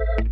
[0.00, 0.29] Thank you.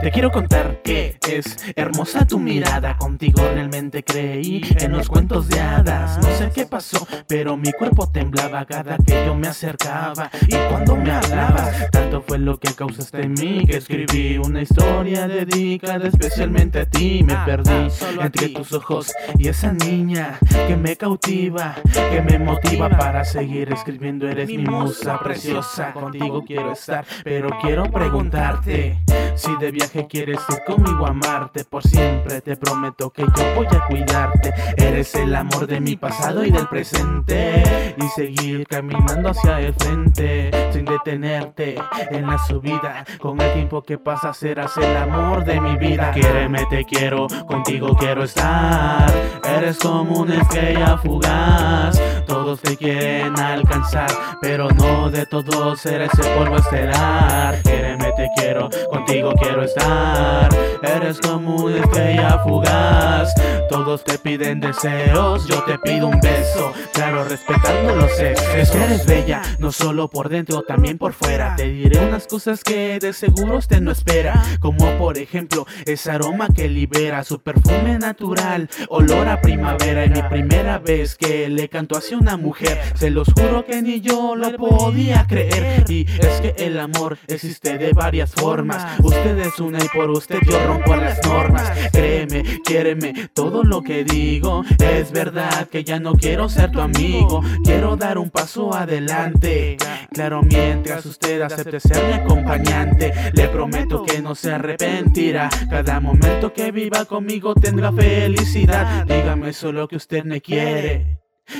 [0.00, 2.96] Te quiero contar que es hermosa tu mirada.
[2.96, 6.18] Contigo realmente creí en los cuentos de hadas.
[6.18, 10.30] No sé qué pasó, pero mi cuerpo temblaba cada que yo me acercaba.
[10.46, 15.26] Y cuando me hablabas, tanto fue lo que causaste en mí que escribí una historia
[15.26, 17.24] dedicada especialmente a ti.
[17.24, 17.88] Me perdí
[18.22, 24.28] entre tus ojos y esa niña que me cautiva, que me motiva para seguir escribiendo.
[24.28, 28.98] Eres mi musa preciosa, contigo quiero estar, pero quiero preguntarte
[29.34, 33.66] si de viaje quieres ir conmigo a amarte por siempre, te prometo que yo voy
[33.66, 34.52] a cuidarte.
[34.76, 37.94] Eres el amor de mi pasado y del presente.
[37.96, 41.76] Y seguir caminando hacia el frente, sin detenerte
[42.10, 43.04] en la subida.
[43.18, 46.12] Con el tiempo que pasa serás el amor de mi vida.
[46.12, 49.10] Quiéreme, te quiero, contigo quiero estar.
[49.56, 52.00] Eres como una estrella fugaz.
[52.26, 54.10] Todos te quieren alcanzar,
[54.40, 57.60] pero no de todos eres el polvo estelar.
[57.62, 60.48] Quiéreme, te quiero, contigo quiero estar.
[60.82, 63.34] Eres como una estrella fugaz.
[63.68, 66.72] Todos te piden deseos, yo te pido un beso.
[66.92, 68.74] Claro, respetando los excesos.
[68.76, 71.54] Eres bella, no solo por dentro, también por fuera.
[71.56, 74.42] Te diré unas cosas que de seguro usted no espera.
[74.60, 80.04] Como por ejemplo, ese aroma que libera su perfume natural, olor a primavera.
[80.06, 84.00] Y mi primera vez que le canto hacia una mujer, se los juro que ni
[84.00, 85.84] yo lo podía creer.
[85.88, 88.98] Y es que el amor existe de varias formas.
[89.00, 91.70] Usted es una y por usted yo rompo las normas.
[91.92, 97.42] Créeme, quiéreme, todo lo que digo es verdad que ya no quiero ser tu amigo.
[97.64, 99.76] Quiero dar un paso adelante.
[100.12, 105.48] Claro, mientras usted acepte ser mi acompañante, le prometo que no se arrepentirá.
[105.70, 109.06] Cada momento que viva conmigo tendrá felicidad.
[109.28, 111.18] Dígame solo que usted me quiere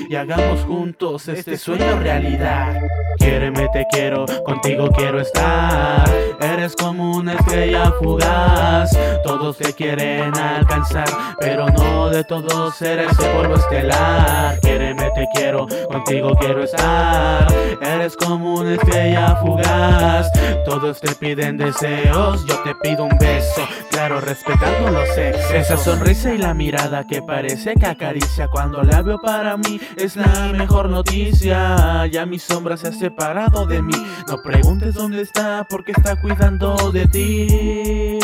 [0.09, 2.81] y hagamos juntos este sueño realidad.
[3.19, 6.03] Quiéreme, te quiero, contigo quiero estar.
[6.41, 8.89] Eres como una estrella fugaz.
[9.23, 11.07] Todos te quieren alcanzar,
[11.39, 14.59] pero no de todos eres el polvo estelar.
[14.99, 17.47] Te quiero, contigo quiero estar.
[17.81, 20.29] Eres como una estrella fugaz.
[20.65, 23.61] Todos te piden deseos, yo te pido un beso.
[23.89, 25.51] Claro, respetando los excesos.
[25.51, 30.15] Esa sonrisa y la mirada que parece que acaricia cuando la veo para mí es
[30.15, 32.05] la mejor noticia.
[32.07, 33.95] Ya mi sombra se ha separado de mí.
[34.27, 38.19] No preguntes dónde está porque está cuidando de ti.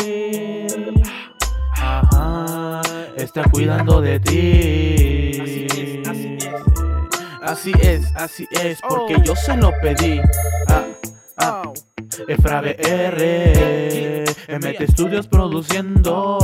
[1.72, 2.82] Ajá,
[3.16, 5.15] está cuidando de ti.
[7.42, 10.20] Así es, así es, porque yo se lo pedí.
[10.68, 10.84] Ah,
[11.38, 11.72] ah.
[12.28, 16.38] Efrabe R, MT Studios produciendo.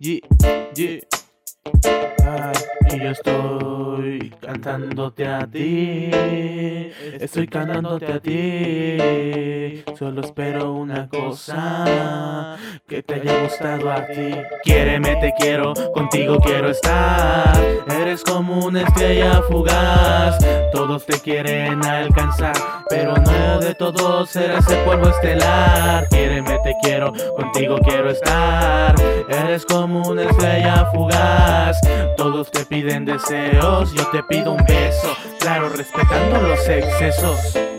[0.00, 1.00] Yeah.
[2.24, 2.54] Ay,
[2.92, 6.10] y yo estoy cantándote a ti,
[7.20, 9.84] estoy cantándote a ti.
[9.96, 12.56] Solo espero una cosa,
[12.88, 14.32] que te haya gustado a ti.
[14.62, 17.56] Quiéreme, te quiero, contigo quiero estar.
[17.88, 20.38] Eres como una estrella fugaz,
[20.72, 22.54] todos te quieren alcanzar,
[22.88, 26.08] pero no de todos eres el polvo estelar.
[26.08, 28.94] Quiéreme, te quiero, contigo quiero estar.
[29.28, 31.78] Eres como una estrella fugaz.
[32.16, 37.69] Todos te piden deseos, yo te pido un beso, claro, respetando los excesos.